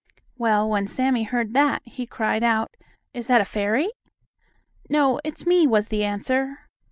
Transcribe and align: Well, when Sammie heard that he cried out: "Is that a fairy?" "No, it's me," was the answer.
Well, 0.35 0.67
when 0.67 0.87
Sammie 0.87 1.25
heard 1.25 1.53
that 1.53 1.83
he 1.85 2.07
cried 2.07 2.43
out: 2.43 2.75
"Is 3.13 3.27
that 3.27 3.39
a 3.39 3.45
fairy?" 3.45 3.89
"No, 4.89 5.19
it's 5.23 5.45
me," 5.45 5.67
was 5.67 5.89
the 5.89 6.03
answer. 6.03 6.57